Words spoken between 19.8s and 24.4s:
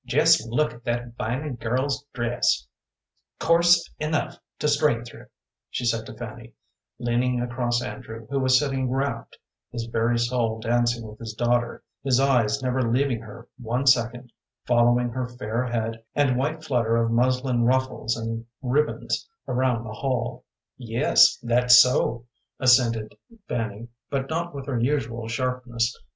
the hall. "Yes, that's so," assented Fanny, but